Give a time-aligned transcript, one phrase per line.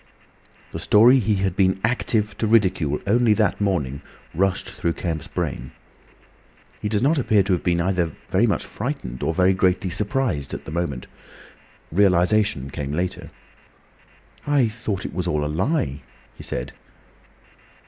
[0.71, 4.01] The story he had been active to ridicule only that morning
[4.33, 5.73] rushed through Kemp's brain.
[6.81, 10.55] He does not appear to have been either very much frightened or very greatly surprised
[10.55, 11.05] at the moment.
[11.91, 13.29] Realisation came later.
[14.47, 16.01] "I thought it was all a lie,"
[16.33, 16.73] he said.